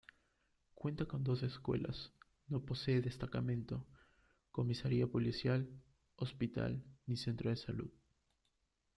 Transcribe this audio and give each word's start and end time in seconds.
Cuenta 0.73 1.05
con 1.05 1.23
dos 1.23 1.43
escuelas, 1.43 2.11
no 2.47 2.65
posee 2.65 3.01
destacamento, 3.01 3.85
comisaría 4.49 5.05
policial, 5.05 5.69
hospital 6.15 6.83
ni 7.05 7.17
centro 7.17 7.51
de 7.51 7.55
salud. 7.57 7.91